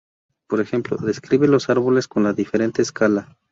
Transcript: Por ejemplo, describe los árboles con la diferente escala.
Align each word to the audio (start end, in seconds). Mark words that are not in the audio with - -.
Por 0.47 0.61
ejemplo, 0.61 0.97
describe 0.97 1.47
los 1.47 1.69
árboles 1.69 2.07
con 2.07 2.23
la 2.23 2.33
diferente 2.33 2.81
escala. 2.81 3.37